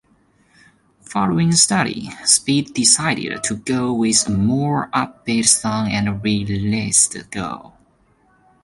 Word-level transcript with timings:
Following 1.03 1.51
Steady, 1.51 2.09
Speed 2.25 2.73
decided 2.73 3.43
to 3.43 3.57
go 3.57 3.93
with 3.93 4.25
a 4.25 4.31
more 4.31 4.89
upbeat 4.95 5.45
song 5.45 5.91
and 5.91 6.23
released 6.23 7.15
Go! 7.29 7.73